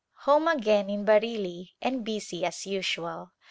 [0.21, 3.33] Home again in Bareilly and busy as usual.